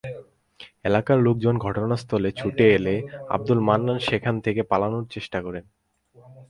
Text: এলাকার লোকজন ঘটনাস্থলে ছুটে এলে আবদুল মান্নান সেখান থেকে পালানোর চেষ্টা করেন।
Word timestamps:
এলাকার 0.83 1.17
লোকজন 1.19 1.55
ঘটনাস্থলে 1.57 2.29
ছুটে 2.31 2.65
এলে 2.77 2.95
আবদুল 3.29 3.59
মান্নান 3.67 3.97
সেখান 4.09 4.35
থেকে 4.45 4.61
পালানোর 4.63 5.05
চেষ্টা 5.11 5.39
করেন। 5.45 5.65